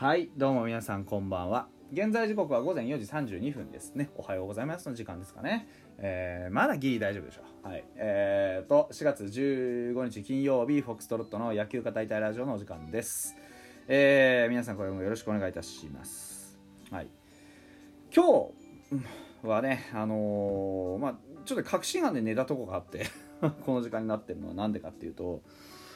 [0.00, 1.66] はいどうも皆さんこんばんは。
[1.92, 4.10] 現在時刻は午前4時32分ですね。
[4.14, 5.66] おはようございますの時間ですかね。
[5.98, 7.68] えー、まだギリ大丈夫でしょう。
[7.68, 7.84] はい。
[7.96, 13.34] えーと4月15日金曜日フォックストロットの野球語りたいラジオのお時間です。
[13.88, 16.56] えー、皆さんこれもよろしくお願いいたします。
[16.92, 17.08] はい。
[18.14, 18.24] 今
[19.42, 23.06] 日はねあのー、まあちょっと確信犯で寝たとこがあって
[23.66, 25.42] この時間になってるのは何でかっていうと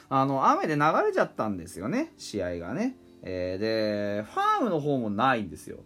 [0.09, 2.97] あの雨で流れちゃったんですよね試合がね。
[3.23, 5.79] えー、でファームの方もないんですよ、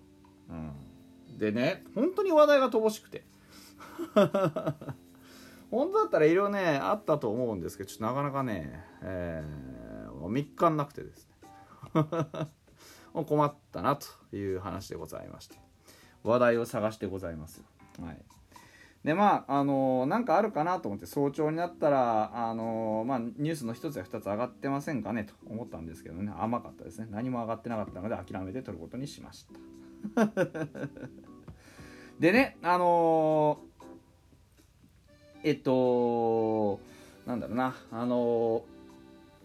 [0.49, 3.23] うん、でね本当に話題が乏しくて。
[5.69, 11.35] 本当だったらいろいろねあったと思うんですけどちょっとなかなかね、えー、3日なくてですね。
[13.25, 15.57] 困ったなという話でございまして。
[16.23, 17.63] 話題を探してございます
[18.01, 18.36] はい。
[19.07, 26.33] でまああのー、なんかあるかなと思って早朝になったらあのー、まあ、ニュースの1つや2つ上がってませんかねと思ったんですけどね。
[26.37, 27.07] 甘かったですね。
[27.09, 29.47] 何も上がってなかったので諦めて撮ることにしまし
[30.13, 30.25] た。
[32.19, 36.81] でねあのー、えっと
[37.25, 37.75] なんだろうな。
[37.89, 38.65] あの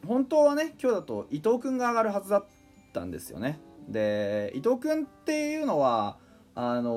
[0.09, 2.45] 本当はね今日だと伊藤君が上がるはずだっ
[2.93, 3.61] たんですよね。
[3.87, 6.19] で伊藤君っていうのは
[6.57, 6.91] あの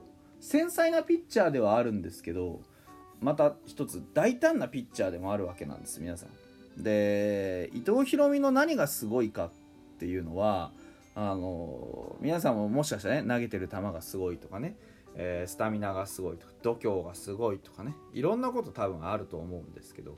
[0.00, 0.15] ー
[0.46, 2.60] 繊細なピッチャーではあるんですけど
[3.20, 6.82] また一つ大胆なピッチャーでもあるわけなんです皆さん。
[6.82, 9.50] で伊藤大海の何がすごいかっ
[9.98, 10.70] ていうのは
[11.16, 14.76] あの皆さんももしかしたらね投げてる球がすごいとかね、
[15.16, 20.16] えー、スタミナがすごいとか度胸がすごいとかねいろんなこと多分あると思うんですけど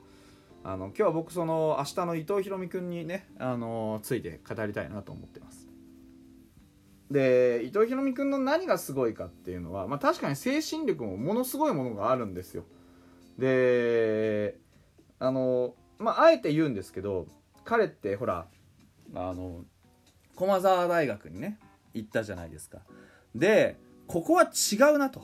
[0.62, 5.67] あの今日は僕その明日の伊藤大海君にねあのついて語りたいなと思ってます。
[7.10, 12.64] で伊藤博美君の何がすごいかっていうのは、まあ、確かに精神力もものすごいものがあるんですよ。
[13.38, 14.58] で
[15.18, 17.26] あのまああえて言うんですけど
[17.64, 18.46] 彼ってほら
[19.14, 19.64] あの
[20.36, 21.58] 駒澤大学にね
[21.94, 22.80] 行ったじゃないですか。
[23.34, 25.22] でここは違うなと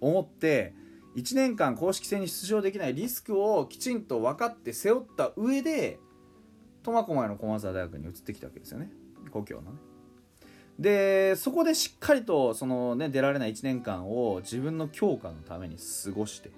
[0.00, 0.74] 思って
[1.16, 5.98] 1年間公式戦に出場できないリスクをきちんと分かって背負った上で
[6.82, 8.90] 苫小牧の駒澤大学に移ってきたわけですよね。
[9.30, 9.78] 故郷のね。
[10.78, 16.50] でそこでしっかりとその、ね、出られない1年間を自分の強化のために過ごして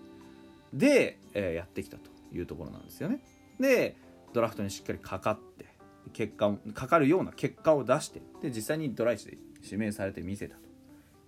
[0.73, 3.21] で、えー、やってきたというところなんですよね。
[3.61, 3.97] で
[4.33, 5.67] ドラフトにしっかりかかって
[6.13, 10.63] 結果かかるような結果を出してで実際にドライチで指名されてみせたと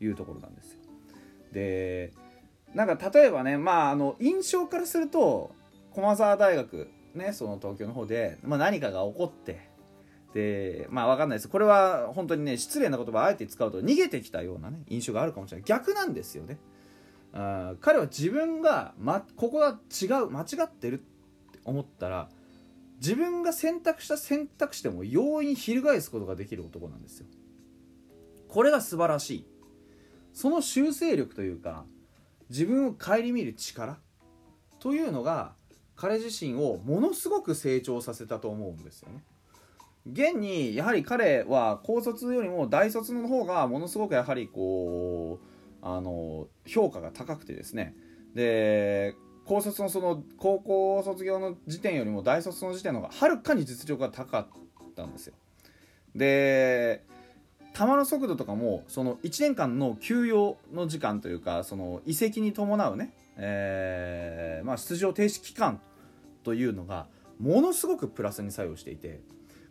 [0.04, 0.78] いうところなんですよ。
[1.52, 2.12] で
[2.74, 5.52] なんか例えばねまああの印象からすると
[5.92, 9.69] 駒澤大学ねその東京の方で、まあ、何かが起こって
[10.34, 11.48] でまあ分かんないです。
[11.48, 15.64] これは本当にね失礼な言葉あえて使うと逃げてきたようなね印象があるかもしれない。
[15.64, 16.58] 逆なんですよね。
[17.32, 22.28] あ彼は自分が、ま、ここが違う間違ってるって思ったら
[22.96, 27.26] 自分が選択した選択肢でも容易に翻すことができる男なんですよ。
[28.48, 29.46] これが素晴らしい。
[30.32, 31.84] その修正力というか
[32.50, 33.98] 自分を顧みる力
[34.78, 35.54] というのが
[35.96, 39.24] 彼自身をものすごく成長させたと思うんですよね。
[40.06, 45.46] 現にやはり彼は高卒よりも大卒の方がものすごくやはりこう
[45.82, 47.94] あの評価が高くてですね。
[48.34, 55.34] で高卒のその高校卒業の時点よりも大卒の時点の方がはるかに実力が高かったんですよ。
[56.14, 57.04] で
[57.74, 65.80] 球の速度とかもその1年間の休養の時間というかその移籍に伴うね、えーまあ、出場停止期間
[66.42, 67.06] というのが
[67.38, 69.20] ものすごくプラスに作用していて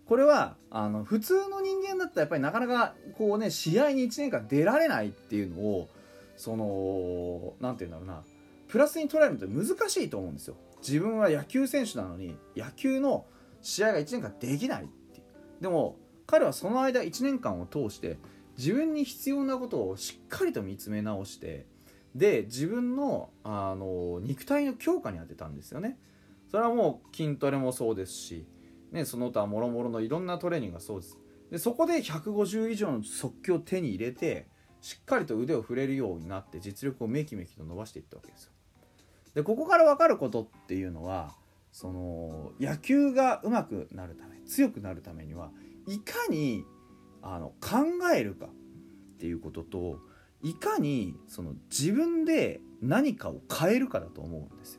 [0.09, 5.87] これはあの普通の人間だったらやっぱりなかなかこうね試合に1年間出られないっていうのを
[6.35, 8.23] その何て言うんだろうな。
[8.67, 10.55] プラスに捉えるのって難しいと思うんですよ。
[10.79, 13.27] 自分は野球選手なのに野球の
[13.61, 15.21] 試合が1年間できないって
[15.61, 18.17] でも彼はその間1年間を通して
[18.57, 21.67] 自分に必要なことをしっかりと見つめ直して
[22.15, 25.99] で自分のあの肉体の強化に当てたんですよね。
[26.49, 28.47] それはもう筋トレもそうですし
[28.91, 31.17] ね、その他もろもろのいろんなトレーニングがそうです。
[31.51, 34.47] でそこで150以上の速球を手に入れて
[34.81, 38.51] しっかりと腕を振れるようになって実力をめきめきと伸ばしていったわけですよ。
[39.33, 41.35] でここから分かることっていうのは
[41.71, 45.51] その野球が上手くなるため強くなるためには
[45.87, 46.65] いかに
[47.21, 48.49] あの考えるかっ
[49.19, 49.99] ていうことと
[50.41, 54.78] いかにその自分で何かを変えるかだと思うんですよ。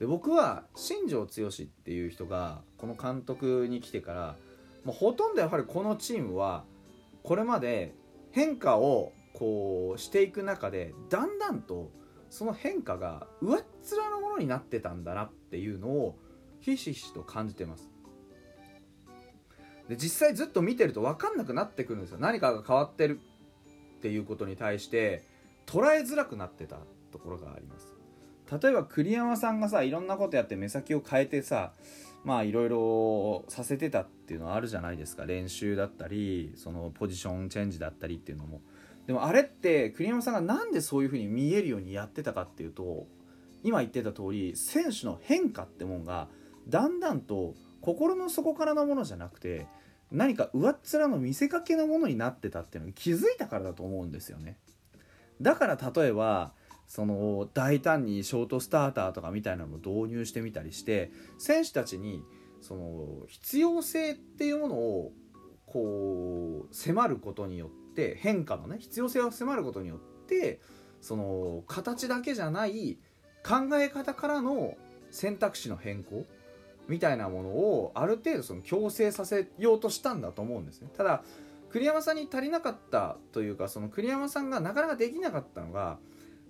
[0.00, 4.36] で僕は新庄剛志っていう人がこの監督に来てから
[4.84, 6.64] もうほとんどやはりこのチームは
[7.22, 7.94] これまで
[8.32, 11.90] 変化をこうしていく中でだんだんと
[12.30, 16.16] その変化が上っ面のものになってたんだなっていうのを
[16.60, 17.90] ひしひしと感じてます。
[19.88, 22.18] で実際ずっと見てると分かんなくなってくるんですよ。
[22.18, 23.20] 何かが変わってる
[23.98, 25.24] っていうことに対して
[25.66, 26.78] 捉えづらくなってた
[27.12, 27.89] ところがあります。
[28.50, 31.72] 例えば栗山さんがさいろんなことやって目先を変えてさ
[32.24, 35.24] まあいろいろさせてたっていうのはあるじゃないですか。
[35.24, 38.60] 練習だったりそのポジションチェンジだったりっていうのも。
[39.06, 43.06] でもあれって栗山さんがなんでそういう風に見えるようにやってたかっていうと
[43.62, 46.28] 今言ってた通り選手の変化ってもんが
[46.68, 49.66] だんだんと心の底からのものじゃなくて
[50.12, 54.58] 何か上っ面の見せかけのものになってたっていうのに気づいたからだと思うんですよね。
[55.40, 56.52] だから例えば
[56.90, 62.24] その大胆にショートスターターとかみたいなのを導入してみたりして選手たちに
[62.60, 65.12] その必要性っていうものを
[65.66, 70.60] こう迫ることによって変化のね必要性を迫ることによって
[71.00, 72.98] その形だけじゃない
[73.46, 74.74] 考え方からの
[75.12, 76.26] 選択肢の変更
[76.88, 80.88] みたいなものをある程度その強制させようとしたんだと思うんですね。
[80.96, 81.22] ただ
[81.70, 86.00] 栗山さんに足りなかったというかその栗山さんがなかなかできなかったのが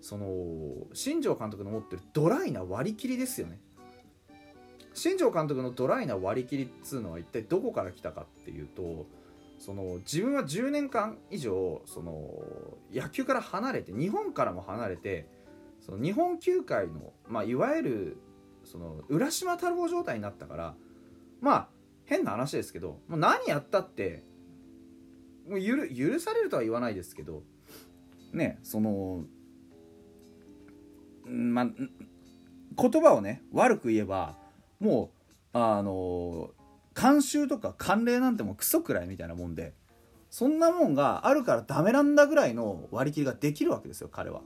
[0.00, 3.60] その新庄監督の持ってるドライな割り切りですよね。
[4.94, 9.06] 新庄監督のドライな割り切りっつうのは一体どこから来たかっていうと
[9.58, 12.28] その自分は10年間以上その
[12.92, 15.28] 野球から離れて日本からも離れて
[15.80, 18.16] その日本球界の、まあ、いわゆる
[18.64, 20.74] その浦島太郎状態になったから
[21.40, 21.68] まあ
[22.04, 24.24] 変な話ですけどもう何やったって
[25.48, 27.42] もう許許されるとは言わないですけど
[28.32, 29.24] ねその
[31.30, 31.66] まあ
[32.76, 34.36] 言葉をね悪く言えば
[34.78, 35.10] も
[35.54, 36.50] うあの
[36.94, 39.74] 慣習とか慣例なんてもうクソくらいみたいなもんで
[40.30, 44.42] そんなもんがあるからダメなんだぐらいの割り切りができるわけですよ彼は。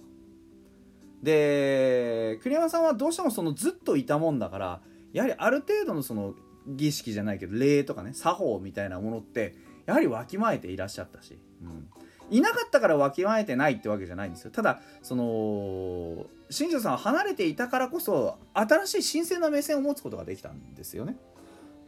[1.23, 4.81] で栗山さんはどうしてもそのずっといたもんだから
[5.13, 6.35] やはりある程度のその
[6.67, 9.55] 儀式じゃないけど礼とかね作法みたいなものって
[9.87, 11.89] やはりわきまえていらっしゃったし、うん、
[12.31, 14.51] いなかったからわきまえてないってわけじゃないんですよ。
[14.51, 21.17] ただその新庄さんは離れていたからこそ新しい新鮮な目線を持つことができたんですよね、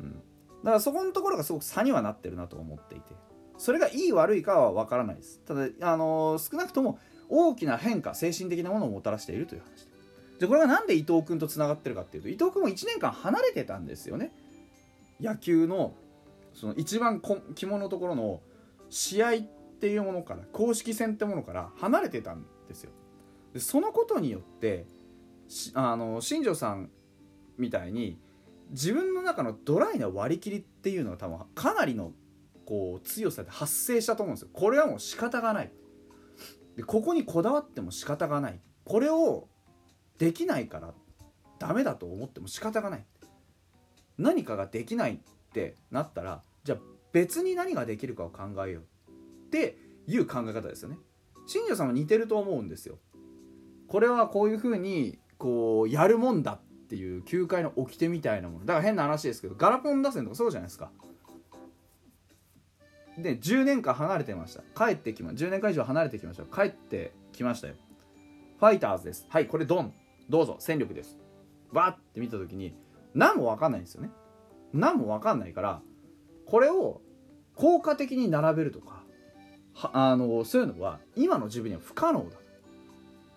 [0.01, 0.17] うん、だ
[0.65, 3.15] からそこのところがすごく差にはなってるなと思っていて。
[3.59, 5.41] それがいい悪いかは分からないです。
[5.47, 6.99] ただあの少なくとも
[7.29, 9.87] 大きな変化精神的なものをもたらしているという話
[10.39, 10.47] で。
[10.47, 14.33] これが何で伊藤君とつながってるかっていうと伊藤君も1年間離れてたんですよね。
[15.21, 15.95] 野球の
[16.53, 17.23] その一番
[17.55, 18.41] 肝のところの
[18.91, 19.33] 試合
[19.77, 22.91] っていうものから公式戦ってものから離れてたんですよ。
[23.53, 24.87] でそのことによって
[25.75, 26.91] あの新庄さん
[27.59, 28.19] みたいに
[28.71, 32.13] 自分の中のドライな割り切りっていうのが多分かなりの
[32.65, 34.49] こう強さで発生したと思うんですよ。
[34.53, 35.73] これはもう仕方がない。
[36.77, 38.61] でここにこだわっても仕方がない。
[38.85, 39.49] これを
[40.19, 40.95] できないから
[41.59, 43.05] ダメだと思っても仕方がない。
[44.19, 45.19] 何かができないっ
[45.53, 46.79] てなったらじゃあ
[47.13, 48.85] 別に何ができるかを考えよう。
[49.47, 50.99] っていう考え方ですよね。
[51.47, 52.99] 新庄さんも似てると思うんですよ。
[53.89, 58.65] これはこういうふうにこうやるもんだっていう球界の掟みたいなもの。
[58.65, 60.91] だから変な話ですけどガラポン打線とかそうじゃないですか。
[63.19, 64.63] で10年間離れてました。
[64.77, 66.45] 帰ってきま10年間以上離れてきました。
[66.45, 67.75] 帰ってきましたよ。
[68.59, 69.27] ファイターズです。
[69.29, 69.95] はいこれドン。
[70.29, 70.57] どうぞ。
[70.59, 71.19] 戦力です。
[71.73, 72.75] わって見た時に
[73.15, 74.11] 何も分かんないんですよね。
[74.73, 75.81] 何も分かんないから
[76.47, 77.01] これを
[77.55, 78.96] 効果的に並べるとか
[79.83, 82.37] あのそういうのは今の自分には不可能だ。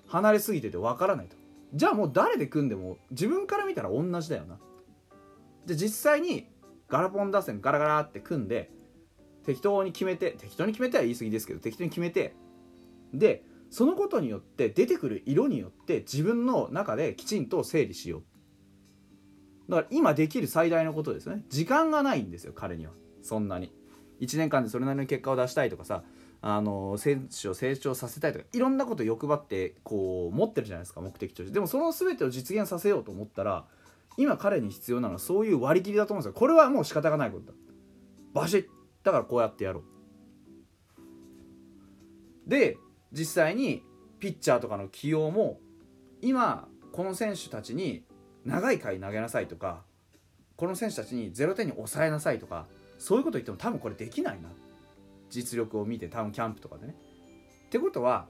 [0.08, 1.36] 離れすぎてて分からないと。
[1.74, 4.58] じゃあもう誰で組んでも自分から見たら同じだよな。
[5.65, 6.48] で実際に
[6.88, 8.72] ガラポン打線ガラガラって組んで
[9.46, 12.34] 適当に決めて適当に決めては言い過ぎですけど適当に決めて
[13.13, 18.24] でそのことによって出てくる色によって自分の中できちんと整理しよう。
[19.72, 21.43] だから今できる最大のことですね。
[21.50, 22.93] 時間がないんですよ彼には。
[23.22, 23.72] そんなに。
[24.22, 26.03] 1年間でそれなりの結果を出したいとかさ
[26.41, 31.53] あの選手を成長させたいとかいろんなこと欲張ってこう持ってるじゃないですか目的として。
[31.53, 33.65] でもその全てを実現させようと思ったら
[34.17, 36.39] 今彼に必要なのはそういう割り切りだと思うんですよ。
[36.39, 37.53] これはもう仕方がないことだ。
[38.34, 38.65] バシッ。
[39.03, 39.81] だからこうやってやろ
[42.48, 42.50] う。
[42.50, 42.77] で
[43.12, 43.84] 実際に
[44.19, 45.60] ピッチャーとかの起用も
[46.22, 48.03] 今この選手たちに
[48.46, 49.84] 長い回投げなさいとか
[50.55, 52.65] この選手たちに0点に抑えなさいとか
[52.98, 54.50] そういうこと言っても多分これできないな。
[54.50, 54.69] って
[55.29, 56.95] 実力を見てタウンキャンプとかでね。
[57.67, 58.27] ってことは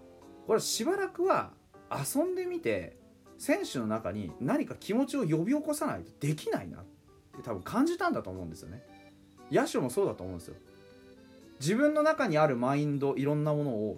[0.47, 1.51] これしばらくは
[1.89, 2.97] 遊んでみて
[3.37, 6.83] 選手の中に何か気持ちを呼び起こさないとできないなっ
[7.37, 8.83] て多分感じたんだと思うんですよね。
[9.51, 10.55] 野手もそうだと思うんですよ
[11.59, 13.97] 自分の中にあるマインドいろんなものを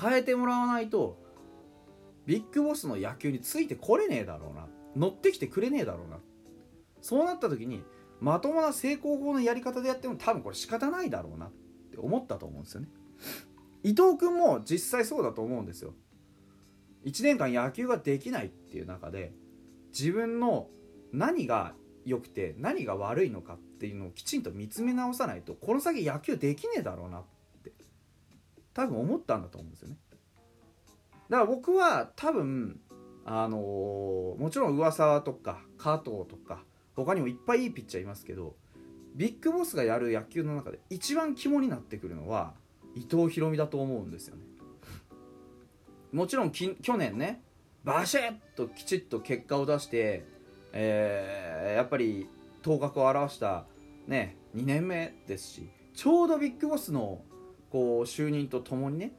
[0.00, 1.18] 変えてもらわないと
[2.26, 6.18] ビッグボスの野球についてこれねえだろうな乗ってきてくれねえだろうな
[7.00, 7.82] そうなった時に
[8.20, 11.65] まともな成功法のやり方でやっても多分これ仕方ないだろうなって
[11.96, 12.88] って思ったと思うんですよね。
[13.82, 15.94] 伊藤君も実際そうだと思うんですよ。
[17.04, 19.32] 1年間野球ができないっていう中で
[19.92, 20.68] 自分の
[21.12, 21.74] 何が
[22.04, 27.22] 良くて何が悪いのかっていうのをきちんと見つめ直さないとこの先野球できねえだろうなっ
[27.62, 27.72] て
[28.74, 29.96] 多分思ったんだと思うんですよね。
[31.28, 32.80] だから僕は多分
[33.24, 36.62] あのー、もちろん上沢とか加藤とか
[36.94, 38.56] 他にもいっぱいいいピッチャーいますけど
[39.16, 42.52] ビッグボスがやる野球の中で一番肝になってくるのは
[42.94, 44.42] 伊藤大海だと思うんですよね。
[46.12, 47.42] もちろん去年ね
[47.82, 50.24] バシッときちっと結果を出して、
[50.72, 52.28] えー、やっぱり
[52.62, 53.66] 頭角を現した
[54.06, 57.22] ね2年目ですしちょうどビッグボスの
[57.70, 59.12] こう就任とともにね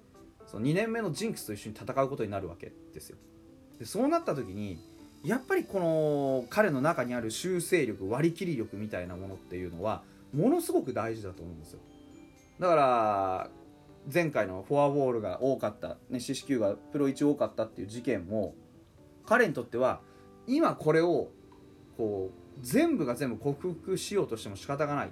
[0.45, 3.17] その2年目のジンクスと一緒に戦うことになるわけですよ。
[3.79, 4.79] でそうなった時に
[5.27, 10.03] やっぱりこの彼の中にある修正力割り切り力みたいなものっていうのは
[10.33, 11.79] ものすごく大事だと思うんですよ。
[12.59, 13.49] だから
[14.11, 18.55] 前回のフォアボールが多かった、ね、四死球がプロ1多かったっていう事件も
[19.25, 19.99] 彼にとっては
[20.47, 21.27] 今これを
[21.97, 25.09] こう全部が全部克服しようとしても仕方がない。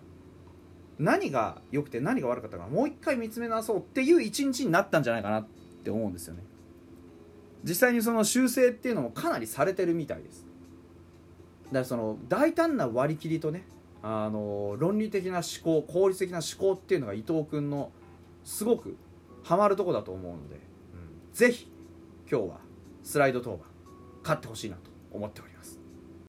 [0.98, 5.48] 何が良くて何が悪かったかもう一回見つめ直そうっていう一日になったんじゃないかなっ
[5.84, 6.44] て思うんですよね。
[7.66, 10.46] 実際にその修正っていうのもかなりされてるみたいです。
[11.66, 13.66] だからその大胆な割り切りとね
[14.04, 17.92] あの論理的な思考効率的な思考っていうのが伊藤君の
[18.44, 18.96] すごく
[19.44, 20.62] ハマるとこだと思うので、うん、
[21.34, 21.72] ぜひ
[22.32, 22.58] 今日は
[23.04, 23.66] スライド登板
[24.22, 25.55] 勝ってほしいなと思っております。